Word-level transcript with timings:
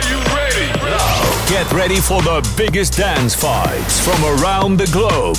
Are 0.00 0.08
you 0.08 0.18
ready? 0.34 1.50
Get 1.50 1.70
ready 1.72 1.96
for 1.96 2.22
the 2.22 2.48
biggest 2.56 2.96
dance 2.96 3.34
fights 3.34 4.00
from 4.00 4.22
around 4.24 4.78
the 4.78 4.86
globe. 4.86 5.36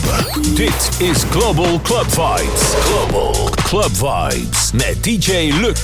This 0.55 1.01
is 1.01 1.23
Global 1.25 1.79
Club 1.79 2.07
Vibes. 2.07 2.75
Global 2.87 3.33
Club 3.57 3.91
Vibes, 3.91 4.73
met 4.73 4.97
DJ 4.97 5.51
Luc. 5.61 5.77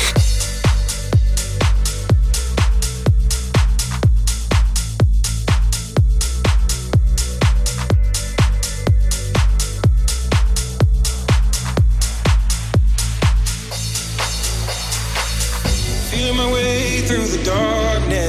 darkness 17.47 18.26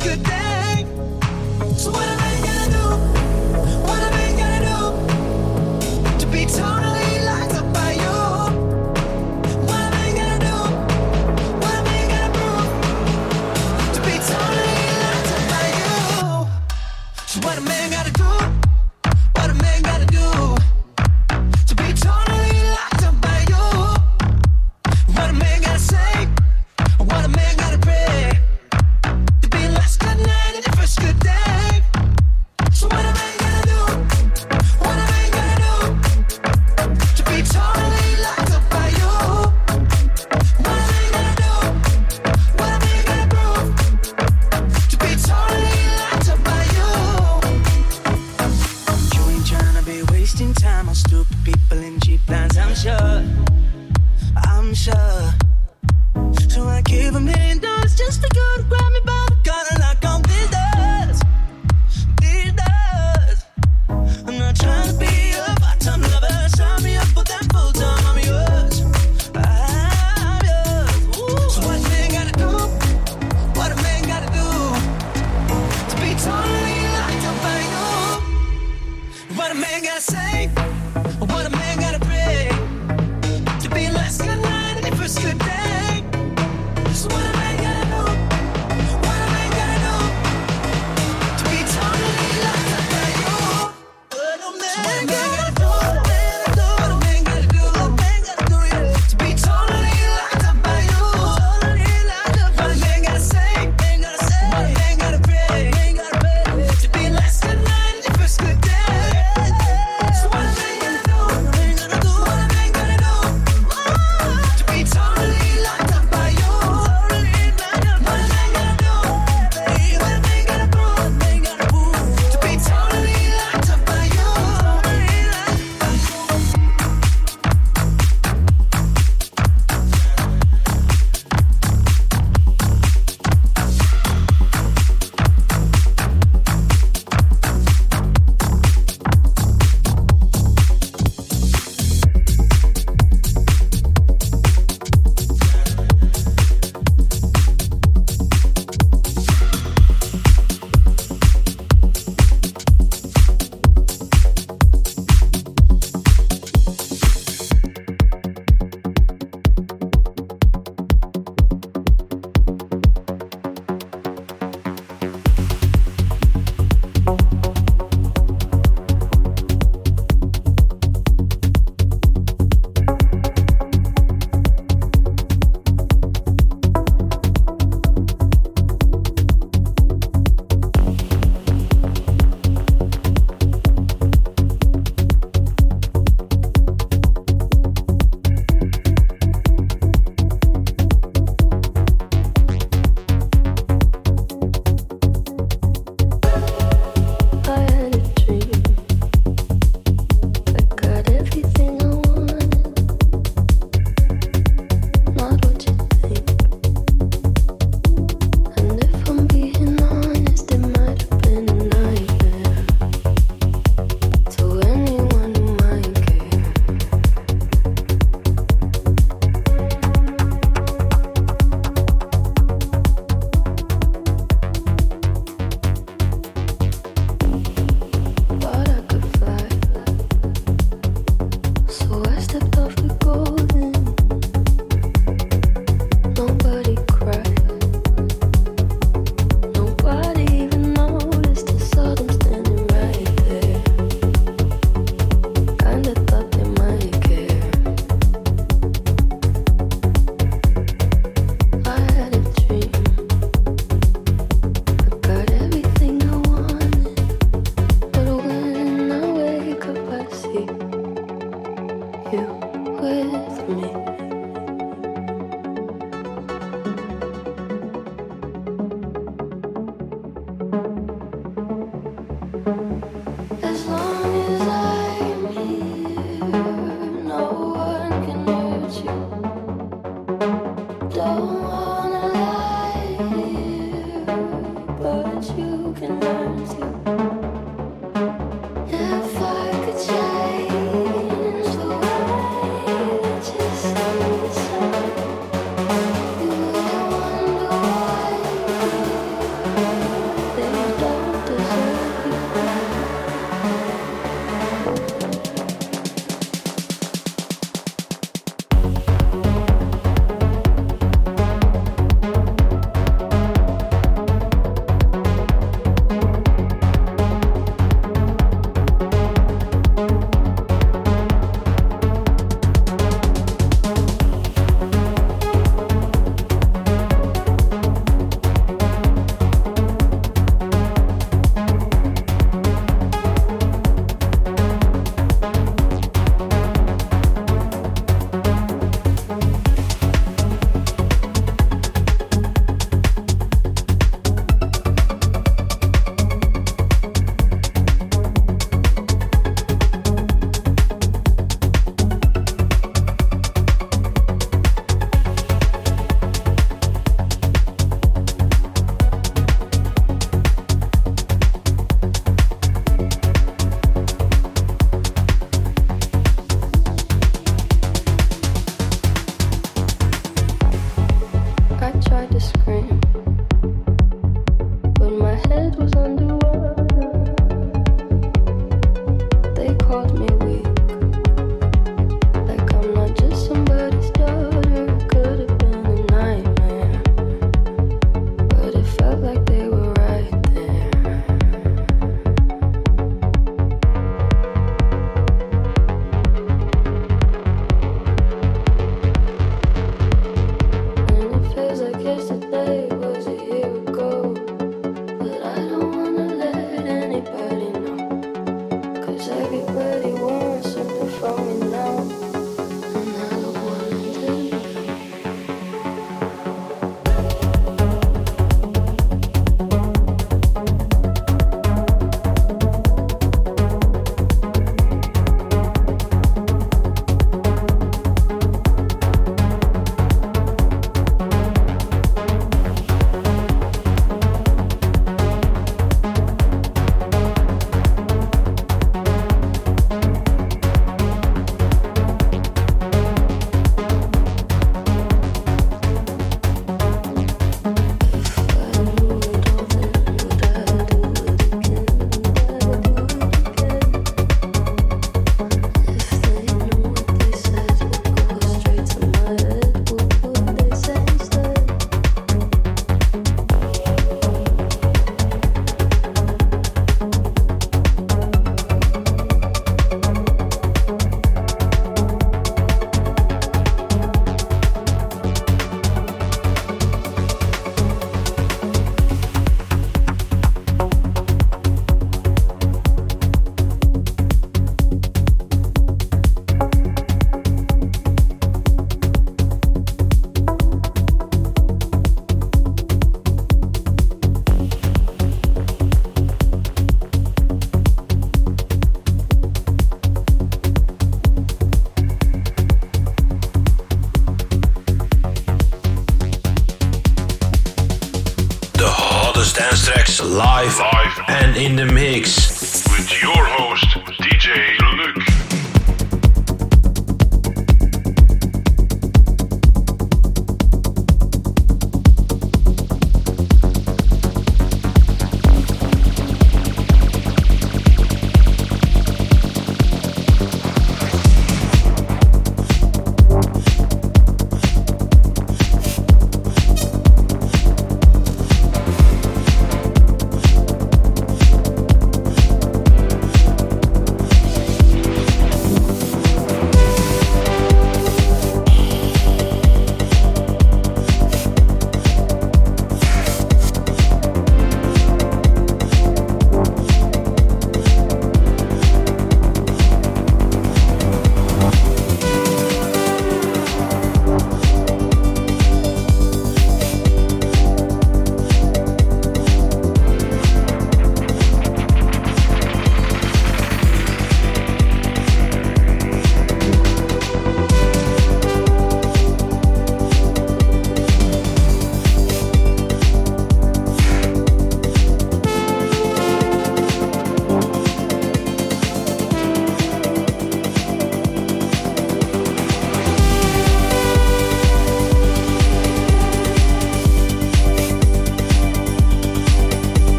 a 0.00 0.16
million 0.16 0.41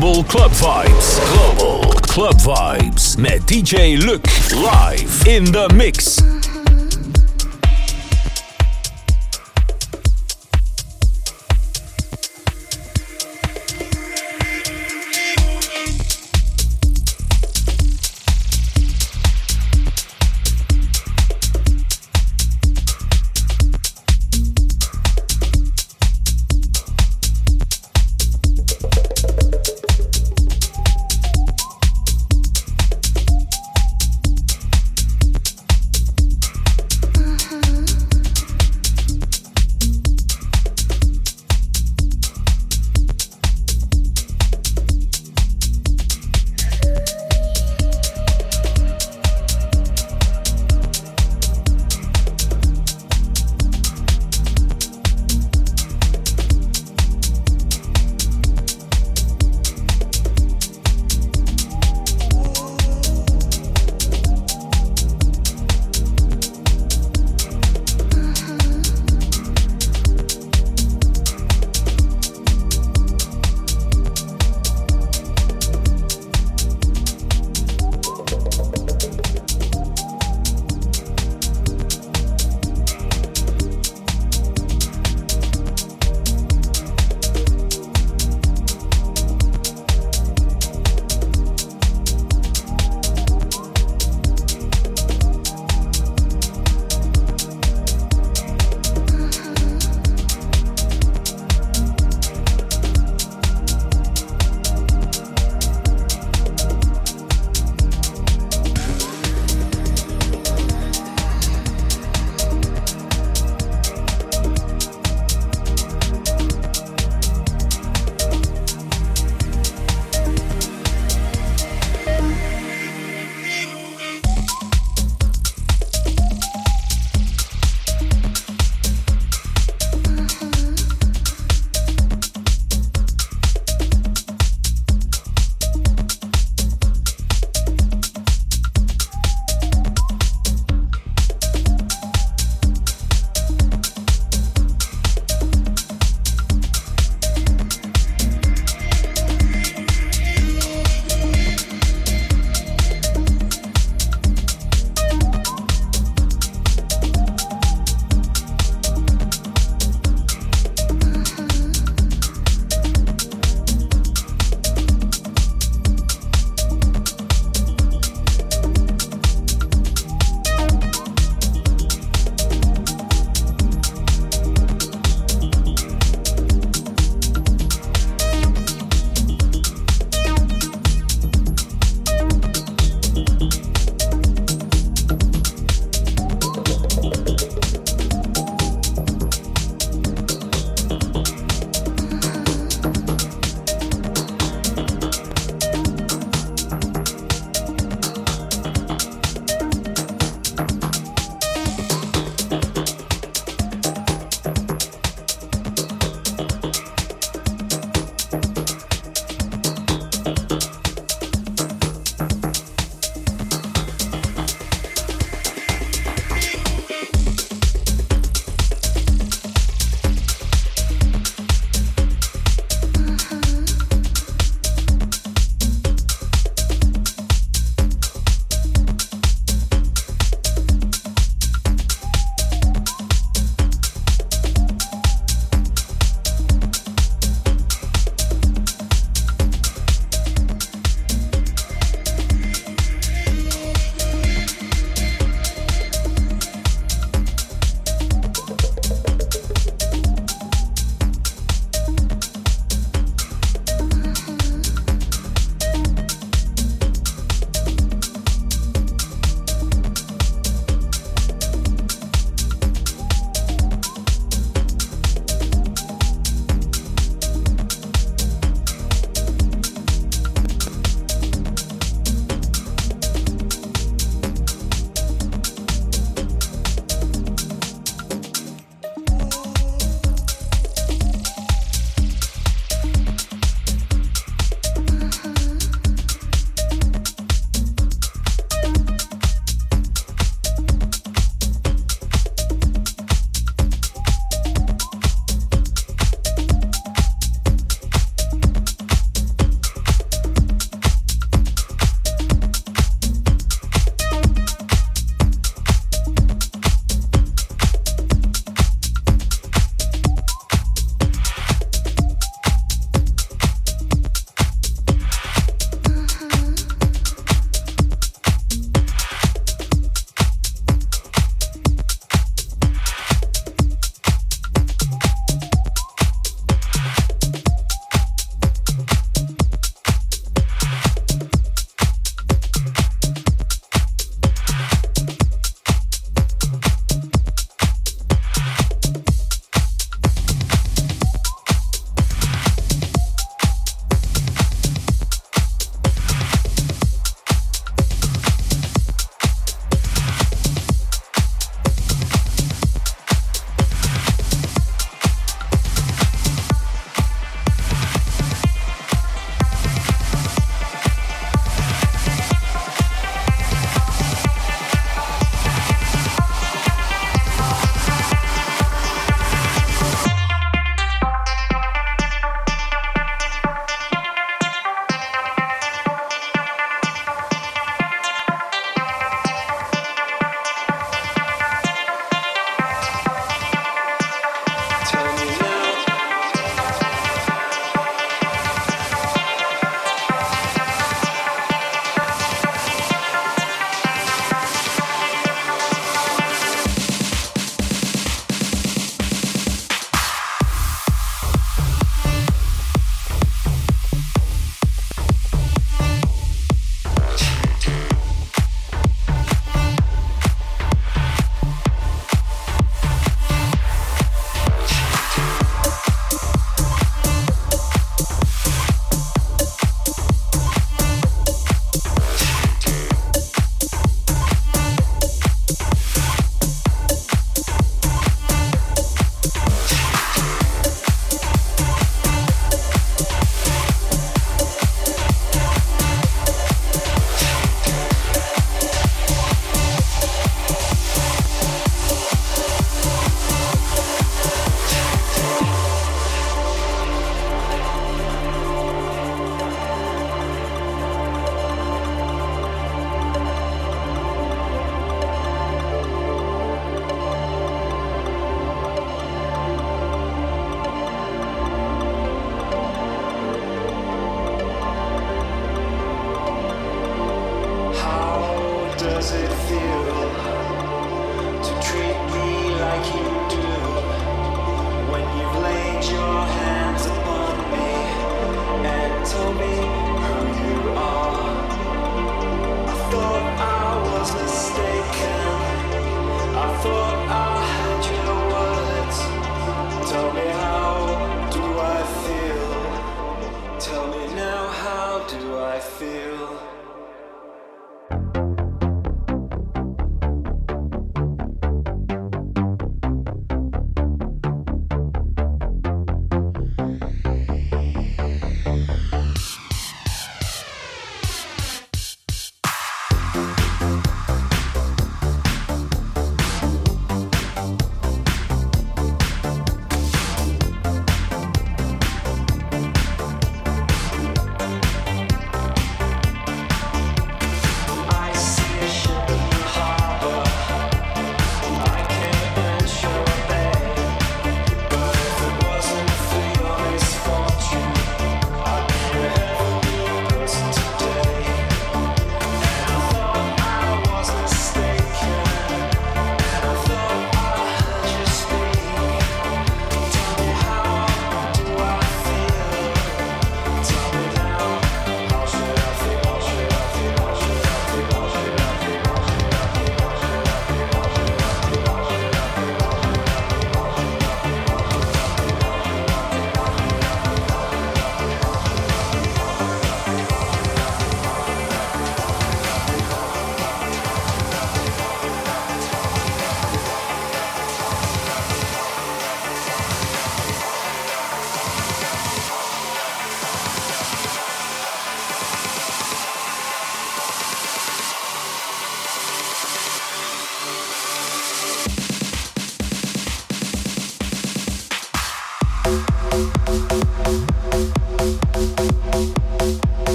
Global 0.00 0.24
Club 0.24 0.50
Vibes. 0.52 1.18
Global 1.34 1.92
Club 2.00 2.34
Vibes 2.36 3.18
met 3.18 3.42
DJ 3.42 4.02
Luc 4.02 4.22
live 4.54 5.26
in 5.26 5.44
the 5.44 5.68
mix. 5.74 5.99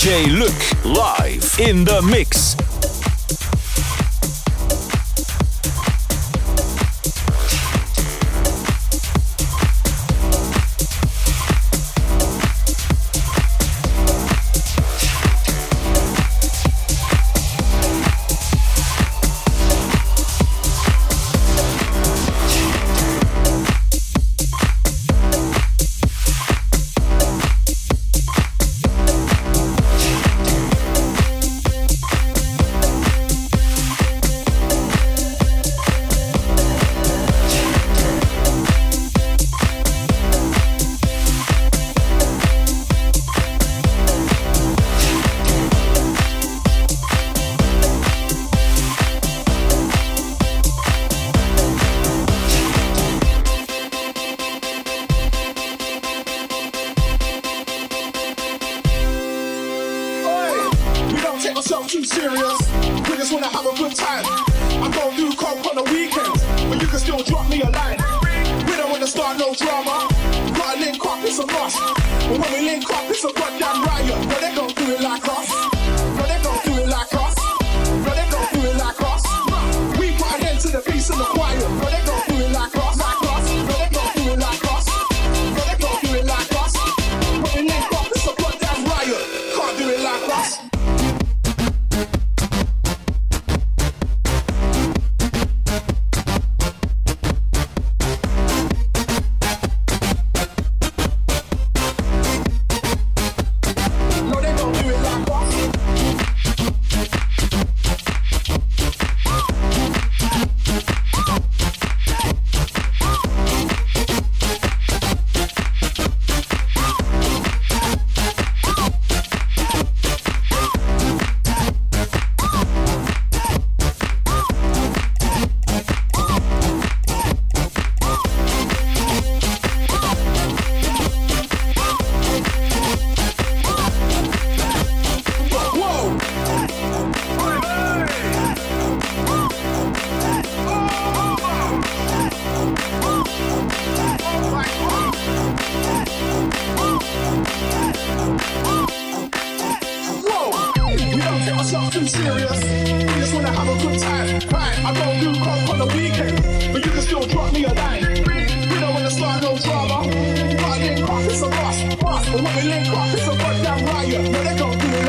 DJ 0.00 0.32
Luke 0.38 0.82
live 0.82 1.60
in 1.60 1.84
the 1.84 2.00
mix. 2.00 2.59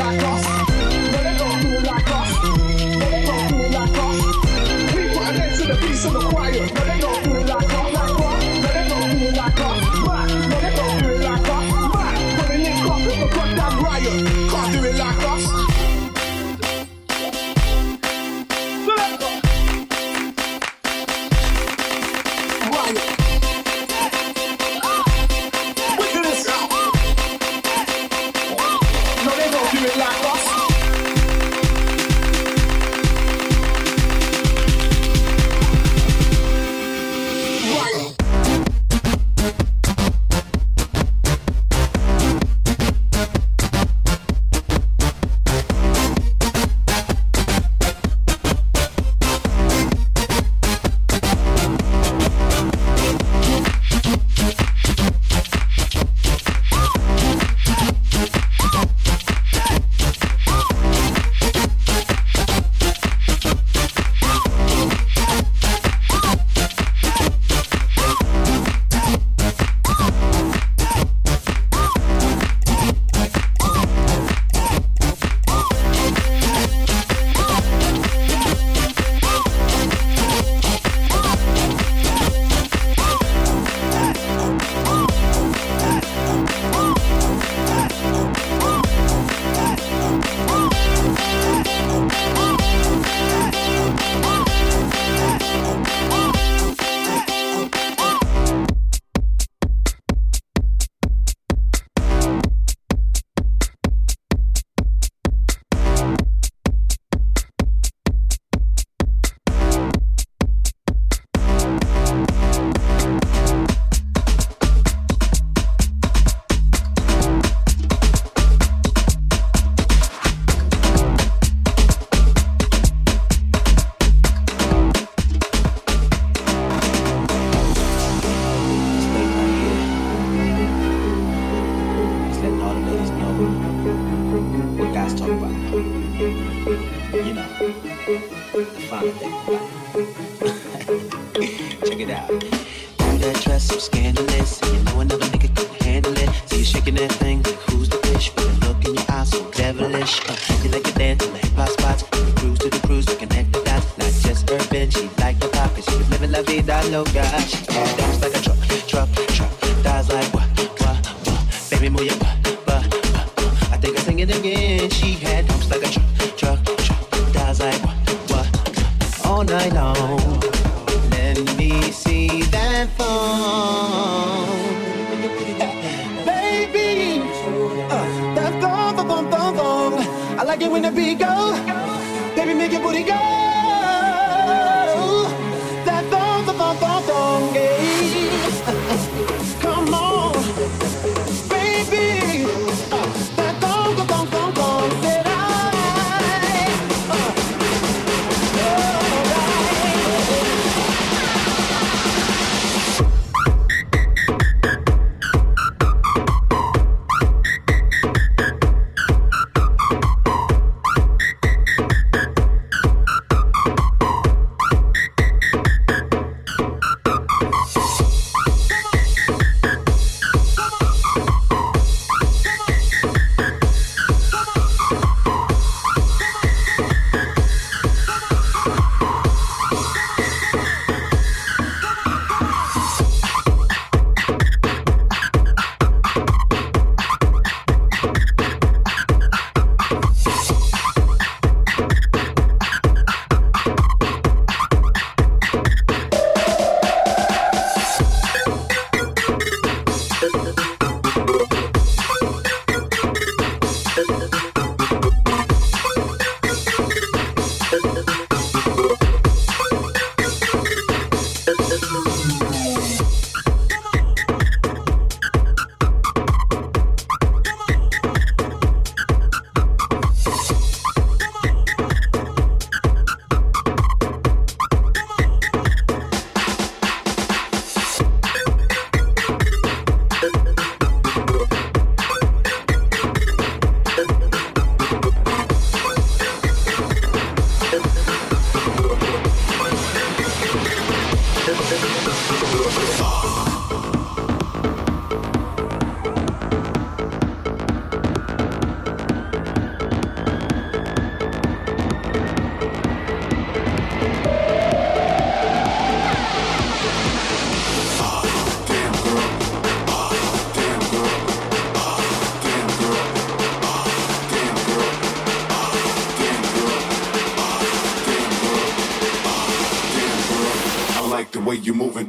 Like 0.02 0.20
us. 0.24 0.44
No, 1.12 1.20
they 1.22 1.38
don't 1.38 1.60
do 1.60 1.68
it 1.68 1.84
like 1.84 2.10
us. 2.10 2.34
No, 2.98 3.06
they 3.06 3.24
don't 3.26 3.48
do 3.48 3.56
it 3.62 3.70
like 3.70 3.98
us. 3.98 4.94
We 4.94 5.08
put 5.08 5.22
our 5.22 5.32
end 5.32 5.60
in 5.60 5.68
the 5.68 5.76
peace 5.80 6.04
of 6.04 6.12
the 6.14 6.20
choir. 6.20 6.52
No, 6.52 6.91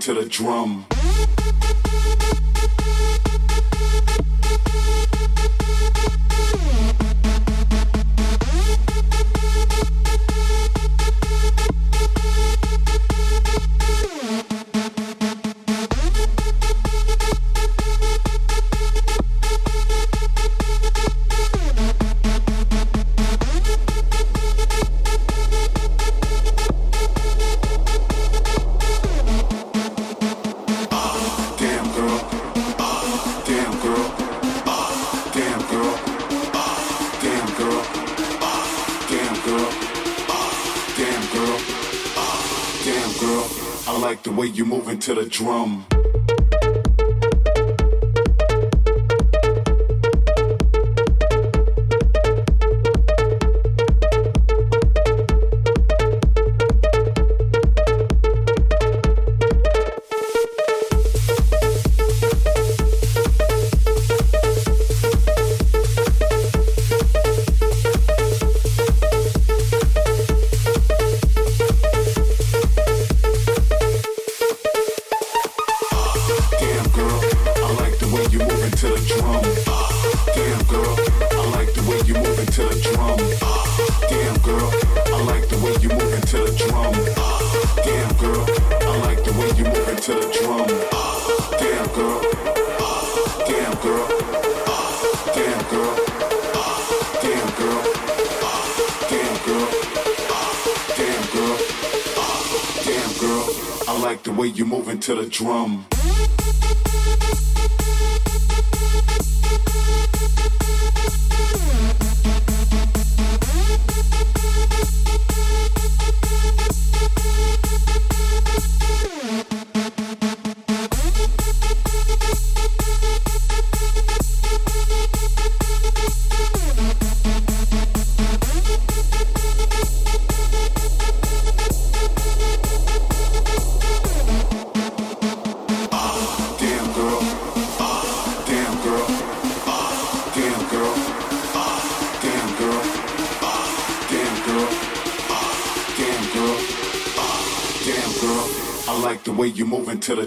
to 0.04 0.14
the 0.14 0.26
drum. 0.26 0.93
To 45.04 45.14
the 45.14 45.26
drum. 45.26 45.93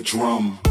drum. 0.07 0.66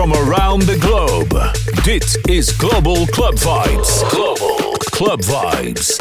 from 0.00 0.14
around 0.14 0.62
the 0.62 0.78
globe. 0.78 1.52
Dit 1.82 2.18
is 2.22 2.56
Global 2.56 3.06
Club 3.06 3.38
Vibes. 3.38 4.02
Global 4.08 4.72
Club 4.90 5.22
Vibes. 5.22 5.98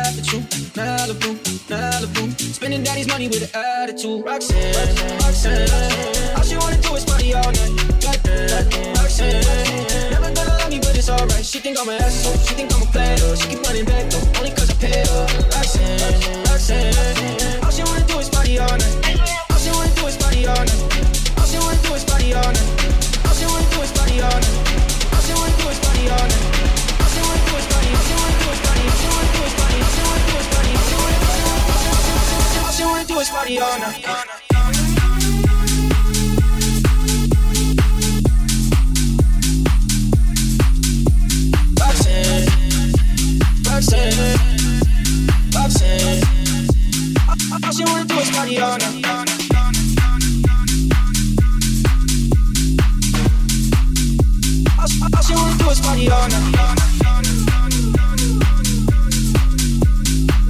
attitude. 0.00 0.44
Malibu, 0.76 1.30
Malibu. 1.68 2.22
Spending 2.54 2.82
daddy's 2.82 3.08
money 3.08 3.28
with 3.28 3.42
an 3.42 3.50
attitude. 3.82 4.24
Roxanne, 4.24 4.74
Roxanne, 4.74 5.18
Roxanne. 5.20 6.36
All 6.36 6.44
she 6.44 6.56
wanna 6.56 6.80
do 6.80 6.94
is 6.94 7.04
party 7.04 7.34
all 7.34 7.52
night. 7.52 7.72
Roxanne, 8.04 8.94
Roxanne. 8.96 10.10
Never 10.10 10.30
gonna 10.34 10.58
love 10.58 10.70
me, 10.70 10.78
but 10.78 10.96
it's 10.96 11.08
alright. 11.08 11.44
She 11.44 11.58
think 11.58 11.78
I'm 11.78 11.88
an 11.88 12.00
asshole. 12.00 12.38
She 12.46 12.54
think 12.54 12.72
I'm 12.74 12.82
a 12.82 12.86
player. 12.86 13.36
She 13.36 13.46
keep 13.48 13.62
running 13.66 13.84
back 13.84 14.10
though, 14.10 14.38
only 14.38 14.50
cause 14.50 14.70
I 14.70 14.74
pay 14.80 15.00
her. 15.04 15.26
Roxanne, 15.54 16.44
Roxanne. 16.48 17.64
All 17.64 17.70
she 17.70 17.82
wanna 17.82 18.06
do 18.06 18.18
is 18.18 18.28
party 18.28 18.58
all 18.58 18.76
night. 18.76 19.20
All 19.50 19.58
she 19.58 19.70
wanna 19.70 19.94
do 19.94 20.06
is 20.06 20.16
party 20.16 20.46
all 20.46 20.64
night. 20.64 20.82
All 21.38 21.46
she 21.46 21.58
wanna 21.58 21.78
do 21.84 21.94
is 21.94 22.04
party 22.04 22.34
all 22.34 22.52
night. 22.52 22.68
All 23.26 23.34
she 23.34 23.46
wanna 23.46 23.68
do 23.74 23.80
is 23.82 23.92
party 23.92 24.20
all 24.20 24.40
night. 24.44 24.56
All 25.14 25.22
she 25.26 25.32
wanna 25.34 25.56
do 25.60 25.68
is 25.68 25.78
party 25.84 26.08
all 26.08 26.26
night. 26.32 26.59
she 32.80 32.86
wanna 32.86 33.04
do 33.04 33.18
is 33.18 33.28
party 33.28 33.58
all 33.58 33.78
night. 33.78 34.06
Roxanne, 41.78 42.46
Roxanne, 43.66 44.38
Roxanne. 45.54 46.22
All 47.62 47.72
she 47.72 47.84
wanna 47.84 48.04
do 48.06 48.18
is 48.18 48.30
party 48.30 48.58
all 48.60 48.78
night. 48.78 49.04
All 54.78 55.22
she 55.22 55.34
wanna 55.34 55.58
do 55.58 55.68
is 55.68 55.80
party 55.80 56.08
all 56.08 56.28
night. 56.28 56.54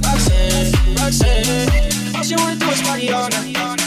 Roxanne, 0.05 0.95
Roxanne 0.95 1.90
you 2.31 2.37
wanna 2.37 2.55
do 2.55 2.65
a 2.65 2.75
party 2.85 3.11
all 3.11 3.27
night. 3.29 3.80